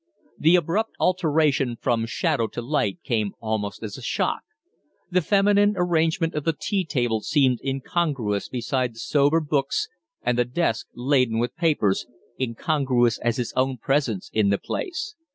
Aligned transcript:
The 0.39 0.55
abrupt 0.55 0.93
alteration 0.99 1.77
from 1.79 2.07
shadow 2.07 2.47
to 2.47 2.61
light 2.63 3.03
came 3.03 3.33
almost 3.39 3.83
as 3.83 3.99
a 3.99 4.01
shock. 4.01 4.41
The 5.11 5.21
feminine 5.21 5.75
arrangement 5.77 6.33
of 6.33 6.43
the 6.43 6.55
tea 6.59 6.85
table 6.85 7.21
seemed 7.21 7.59
incongruous 7.63 8.49
beside 8.49 8.95
the 8.95 8.97
sober 8.97 9.39
books 9.39 9.89
and 10.23 10.39
the 10.39 10.45
desk 10.45 10.87
laden 10.95 11.37
with 11.37 11.55
papers 11.55 12.07
incongruous 12.39 13.19
as 13.19 13.37
his 13.37 13.53
own 13.55 13.77
presence 13.77 14.31
in 14.33 14.49
the 14.49 14.57
place. 14.57 15.13